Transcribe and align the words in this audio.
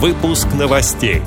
Выпуск 0.00 0.46
новостей. 0.56 1.22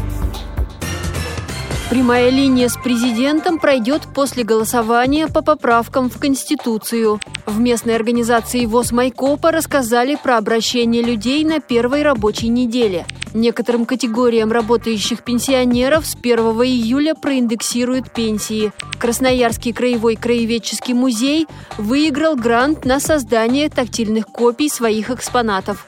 Прямая 1.90 2.30
линия 2.30 2.70
с 2.70 2.78
президентом 2.78 3.60
пройдет 3.60 4.04
после 4.16 4.46
голосования 4.46 5.28
по 5.28 5.42
поправкам 5.42 6.10
в 6.10 6.18
Конституцию. 6.18 7.20
В 7.46 7.60
местной 7.60 7.98
организации 7.98 8.66
ВОЗ 8.66 8.94
Майкопа 8.94 9.52
рассказали 9.52 10.16
про 10.16 10.38
обращение 10.38 11.04
людей 11.04 11.44
на 11.44 11.60
первой 11.60 12.02
рабочей 12.04 12.48
неделе. 12.48 13.06
Некоторым 13.34 13.86
категориям 13.86 14.54
работающих 14.54 15.26
пенсионеров 15.26 16.06
с 16.06 16.16
1 16.16 16.38
июля 16.38 17.14
проиндексируют 17.14 18.14
пенсии. 18.14 18.72
Красноярский 18.98 19.74
краевой 19.74 20.16
краеведческий 20.16 20.94
музей 20.94 21.46
выиграл 21.78 22.38
грант 22.38 22.86
на 22.86 23.02
создание 23.02 23.68
тактильных 23.68 24.28
копий 24.28 24.70
своих 24.70 25.10
экспонатов. 25.10 25.88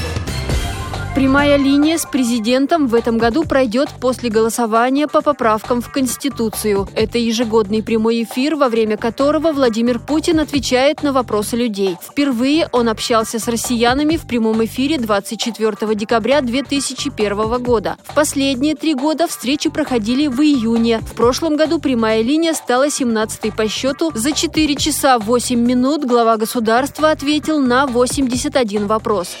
Прямая 1.21 1.55
линия 1.55 1.99
с 1.99 2.07
президентом 2.07 2.87
в 2.87 2.95
этом 2.95 3.19
году 3.19 3.43
пройдет 3.43 3.89
после 3.99 4.31
голосования 4.31 5.07
по 5.07 5.21
поправкам 5.21 5.79
в 5.79 5.91
Конституцию. 5.91 6.87
Это 6.95 7.19
ежегодный 7.19 7.83
прямой 7.83 8.23
эфир, 8.23 8.55
во 8.55 8.69
время 8.69 8.97
которого 8.97 9.51
Владимир 9.51 9.99
Путин 9.99 10.39
отвечает 10.39 11.03
на 11.03 11.13
вопросы 11.13 11.55
людей. 11.55 11.95
Впервые 12.01 12.69
он 12.71 12.89
общался 12.89 13.37
с 13.37 13.47
россиянами 13.47 14.17
в 14.17 14.25
прямом 14.25 14.65
эфире 14.65 14.97
24 14.97 15.93
декабря 15.93 16.41
2001 16.41 17.61
года. 17.61 17.97
В 18.03 18.15
последние 18.15 18.73
три 18.73 18.95
года 18.95 19.27
встречи 19.27 19.69
проходили 19.69 20.25
в 20.25 20.41
июне. 20.41 21.01
В 21.01 21.13
прошлом 21.13 21.55
году 21.55 21.79
прямая 21.79 22.23
линия 22.23 22.53
стала 22.53 22.87
17-й 22.87 23.51
по 23.51 23.67
счету. 23.67 24.11
За 24.15 24.31
4 24.31 24.75
часа 24.75 25.19
8 25.19 25.59
минут 25.59 26.03
глава 26.03 26.37
государства 26.37 27.11
ответил 27.11 27.59
на 27.59 27.85
81 27.85 28.87
вопрос. 28.87 29.37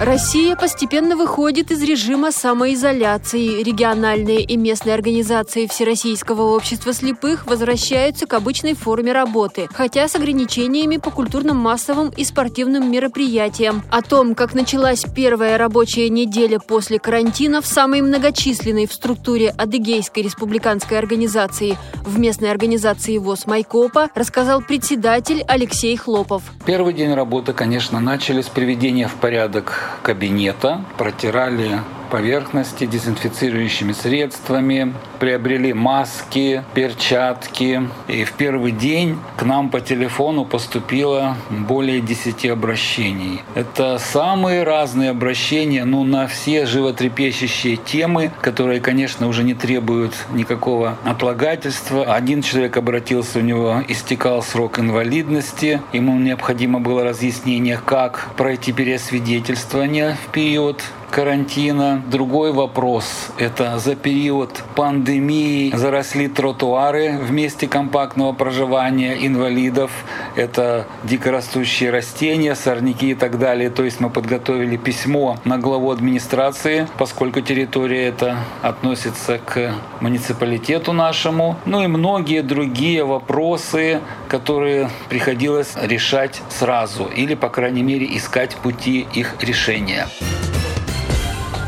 Россия 0.00 0.56
постепенно 0.56 1.16
выходит 1.16 1.70
из 1.70 1.80
режима 1.80 2.32
самоизоляции. 2.32 3.62
Региональные 3.62 4.40
и 4.42 4.56
местные 4.56 4.94
организации 4.94 5.66
Всероссийского 5.66 6.42
общества 6.54 6.92
слепых 6.92 7.46
возвращаются 7.46 8.26
к 8.26 8.34
обычной 8.34 8.74
форме 8.74 9.12
работы, 9.12 9.68
хотя 9.72 10.08
с 10.08 10.16
ограничениями 10.16 10.96
по 10.96 11.10
культурным 11.10 11.58
массовым 11.58 12.10
и 12.10 12.24
спортивным 12.24 12.90
мероприятиям. 12.90 13.82
О 13.90 14.02
том, 14.02 14.34
как 14.34 14.52
началась 14.52 15.04
первая 15.14 15.58
рабочая 15.58 16.08
неделя 16.08 16.58
после 16.58 16.98
карантина 16.98 17.62
в 17.62 17.66
самой 17.66 18.00
многочисленной 18.02 18.86
в 18.86 18.92
структуре 18.92 19.50
Адыгейской 19.50 20.24
республиканской 20.24 20.98
организации 20.98 21.78
в 22.04 22.18
местной 22.18 22.50
организации 22.50 23.16
ВОЗ 23.18 23.46
Майкопа, 23.46 24.10
рассказал 24.14 24.60
председатель 24.60 25.44
Алексей 25.46 25.96
Хлопов. 25.96 26.42
Первый 26.66 26.94
день 26.94 27.14
работы, 27.14 27.52
конечно, 27.52 28.00
начали 28.00 28.42
с 28.42 28.48
приведения 28.48 29.06
в 29.06 29.14
порядок 29.14 29.83
кабинета, 30.02 30.84
протирали 30.98 31.80
поверхности 32.14 32.86
дезинфицирующими 32.86 33.90
средствами, 33.90 34.94
приобрели 35.18 35.72
маски, 35.72 36.62
перчатки. 36.72 37.82
И 38.06 38.22
в 38.22 38.34
первый 38.34 38.70
день 38.70 39.18
к 39.36 39.42
нам 39.42 39.68
по 39.68 39.80
телефону 39.80 40.44
поступило 40.44 41.36
более 41.50 42.00
10 42.00 42.46
обращений. 42.46 43.42
Это 43.56 43.98
самые 43.98 44.62
разные 44.62 45.10
обращения, 45.10 45.84
ну, 45.84 46.04
на 46.04 46.28
все 46.28 46.66
животрепещущие 46.66 47.78
темы, 47.78 48.30
которые, 48.40 48.80
конечно, 48.80 49.26
уже 49.26 49.42
не 49.42 49.54
требуют 49.54 50.14
никакого 50.34 50.96
отлагательства. 51.04 52.04
Один 52.14 52.42
человек 52.42 52.76
обратился, 52.76 53.40
у 53.40 53.42
него 53.42 53.82
истекал 53.88 54.40
срок 54.40 54.78
инвалидности, 54.78 55.82
ему 55.92 56.16
необходимо 56.16 56.78
было 56.78 57.02
разъяснение, 57.02 57.80
как 57.84 58.28
пройти 58.36 58.72
переосвидетельствование 58.72 60.16
в 60.28 60.30
период 60.30 60.80
карантина. 61.14 62.02
Другой 62.10 62.52
вопрос– 62.52 63.28
это 63.38 63.78
за 63.78 63.94
период 63.94 64.64
пандемии 64.74 65.70
заросли 65.72 66.26
тротуары 66.26 67.18
в 67.18 67.30
месте 67.30 67.68
компактного 67.68 68.32
проживания 68.32 69.24
инвалидов. 69.24 69.92
Это 70.34 70.88
дикорастущие 71.04 71.90
растения, 71.90 72.56
сорняки 72.56 73.10
и 73.10 73.14
так 73.14 73.38
далее. 73.38 73.70
То 73.70 73.84
есть 73.84 74.00
мы 74.00 74.10
подготовили 74.10 74.76
письмо 74.76 75.38
на 75.44 75.56
главу 75.56 75.92
администрации, 75.92 76.88
поскольку 76.98 77.40
территория 77.40 78.08
эта 78.08 78.38
относится 78.62 79.38
к 79.38 79.72
муниципалитету 80.00 80.92
нашему. 80.92 81.56
Ну 81.64 81.80
и 81.80 81.86
многие 81.86 82.42
другие 82.42 83.04
вопросы, 83.04 84.00
которые 84.28 84.90
приходилось 85.08 85.76
решать 85.80 86.42
сразу 86.48 87.04
или, 87.04 87.34
по 87.34 87.50
крайней 87.50 87.84
мере, 87.84 88.04
искать 88.16 88.56
пути 88.56 89.06
их 89.14 89.36
решения. 89.40 90.08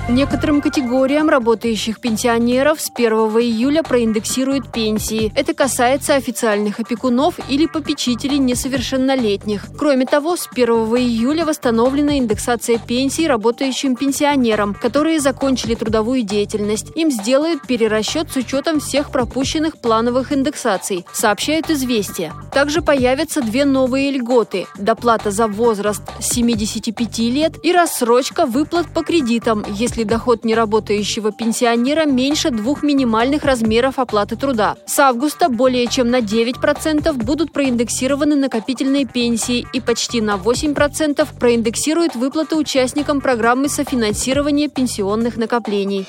Некоторым 0.09 0.61
категориям 0.61 1.29
работающих 1.29 2.01
пенсионеров 2.01 2.81
с 2.81 2.93
1 2.95 3.11
июля 3.41 3.83
проиндексируют 3.83 4.71
пенсии. 4.71 5.33
Это 5.35 5.53
касается 5.53 6.15
официальных 6.15 6.79
опекунов 6.79 7.41
или 7.49 7.67
попечителей 7.67 8.39
несовершеннолетних. 8.39 9.67
Кроме 9.77 10.07
того, 10.07 10.37
с 10.37 10.49
1 10.49 10.69
июля 10.69 11.45
восстановлена 11.45 12.19
индексация 12.19 12.79
пенсий 12.79 13.27
работающим 13.27 13.97
пенсионерам, 13.97 14.75
которые 14.75 15.19
закончили 15.19 15.75
трудовую 15.75 16.23
деятельность. 16.23 16.93
Им 16.95 17.11
сделают 17.11 17.67
перерасчет 17.67 18.31
с 18.31 18.37
учетом 18.37 18.79
всех 18.79 19.11
пропущенных 19.11 19.77
плановых 19.79 20.33
индексаций, 20.33 21.05
сообщают 21.13 21.69
«Известия». 21.69 22.33
Также 22.53 22.81
появятся 22.81 23.43
две 23.43 23.65
новые 23.65 24.13
льготы– 24.13 24.67
доплата 24.79 25.33
за 25.33 25.49
возраст 25.49 26.03
с 26.21 26.33
75 26.33 27.19
лет 27.19 27.55
и 27.65 27.73
рассрочка 27.73 28.47
выплат 28.47 28.87
по 28.95 29.03
кредитам, 29.03 29.65
если 29.69 29.96
если 29.97 30.05
доход 30.05 30.45
неработающего 30.45 31.33
пенсионера 31.33 32.05
меньше 32.05 32.51
двух 32.51 32.83
минимальных 32.83 33.45
размеров 33.45 33.99
оплаты 33.99 34.37
труда. 34.37 34.77
С 34.85 34.99
августа 34.99 35.49
более 35.49 35.87
чем 35.87 36.11
на 36.11 36.21
9% 36.21 37.13
будут 37.15 37.53
проиндексированы 37.53 38.37
накопительные 38.37 39.07
пенсии 39.07 39.67
и 39.73 39.81
почти 39.81 40.21
на 40.21 40.37
8% 40.37 41.27
проиндексируют 41.41 42.15
выплаты 42.15 42.57
участникам 42.57 43.23
программы 43.23 43.71
софинансирования 43.71 44.69
пенсионных 44.69 45.39
накоплений. 45.39 46.07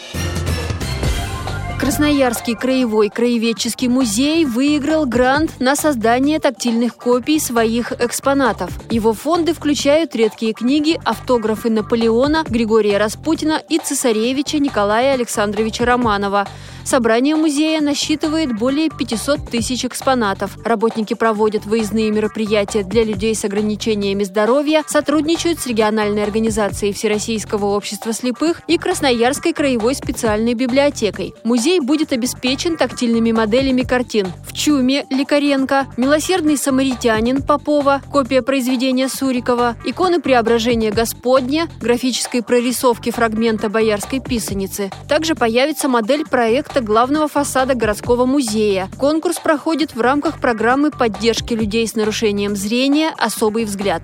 Красноярский 1.79 2.55
краевой 2.55 3.09
краеведческий 3.09 3.87
музей 3.87 4.45
выиграл 4.45 5.05
грант 5.05 5.59
на 5.59 5.75
создание 5.75 6.39
тактильных 6.39 6.95
копий 6.95 7.39
своих 7.39 7.91
экспонатов. 7.91 8.71
Его 8.89 9.13
фонды 9.13 9.53
включают 9.53 10.15
редкие 10.15 10.53
книги, 10.53 10.99
автографы 11.05 11.69
Наполеона, 11.69 12.43
Григория 12.49 12.97
Распутина 12.97 13.61
и 13.69 13.77
цесаревича 13.77 14.57
Николая 14.57 15.13
Александровича 15.13 15.85
Романова– 15.85 16.47
Собрание 16.87 17.35
музея 17.35 17.81
насчитывает 17.81 18.57
более 18.57 18.89
500 18.89 19.49
тысяч 19.49 19.83
экспонатов. 19.83 20.57
Работники 20.63 21.15
проводят 21.15 21.65
выездные 21.65 22.11
мероприятия 22.11 22.81
для 22.81 23.03
людей 23.03 23.35
с 23.35 23.43
ограничениями 23.43 24.23
здоровья, 24.23 24.85
сотрудничают 24.87 25.59
с 25.59 25.67
региональной 25.67 26.23
организацией 26.23 26.93
Всероссийского 26.93 27.65
общества 27.65 28.13
слепых 28.13 28.61
и 28.67 28.77
Красноярской 28.77 29.51
краевой 29.51 29.95
специальной 29.95 30.53
библиотекой. 30.53 31.33
Музей 31.43 31.66
будет 31.79 32.13
обеспечен 32.13 32.77
тактильными 32.77 33.31
моделями 33.31 33.81
картин. 33.81 34.27
В 34.47 34.53
Чуме 34.53 35.05
Лекаренко, 35.09 35.87
Милосердный 35.97 36.57
самаритянин 36.57 37.41
Попова, 37.41 38.01
копия 38.11 38.41
произведения 38.41 39.09
Сурикова, 39.09 39.75
иконы 39.85 40.21
Преображения 40.21 40.91
Господня, 40.91 41.67
графической 41.79 42.41
прорисовки 42.41 43.11
фрагмента 43.11 43.69
Боярской 43.69 44.19
писаницы. 44.19 44.89
Также 45.07 45.35
появится 45.35 45.87
модель 45.87 46.25
проекта 46.25 46.81
главного 46.81 47.27
фасада 47.27 47.75
городского 47.75 48.25
музея. 48.25 48.89
Конкурс 48.97 49.37
проходит 49.39 49.95
в 49.95 50.01
рамках 50.01 50.39
программы 50.39 50.91
поддержки 50.91 51.53
людей 51.53 51.87
с 51.87 51.95
нарушением 51.95 52.55
зрения 52.55 53.13
«Особый 53.17 53.65
взгляд». 53.65 54.03